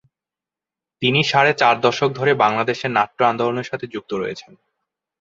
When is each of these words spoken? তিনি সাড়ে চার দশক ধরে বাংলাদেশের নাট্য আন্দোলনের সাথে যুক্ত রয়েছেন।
তিনি 1.01 1.19
সাড়ে 1.23 1.51
চার 1.57 1.75
দশক 1.85 2.09
ধরে 2.13 2.31
বাংলাদেশের 2.43 2.91
নাট্য 2.91 3.19
আন্দোলনের 3.31 3.69
সাথে 3.69 3.85
যুক্ত 3.93 4.11
রয়েছেন। 4.13 4.51